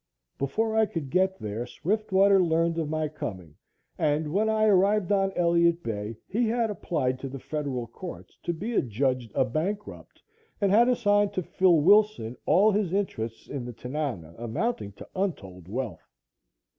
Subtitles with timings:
[0.39, 3.55] Before I could get there, Swiftwater learned of my coming,
[3.99, 8.51] and when I arrived on Elliott Bay, he had applied to the Federal Courts to
[8.51, 10.19] be adjudged a bankrupt
[10.59, 15.67] and had assigned to Phil Wilson all his interests in the Tanana, amounting to untold
[15.67, 16.09] wealth.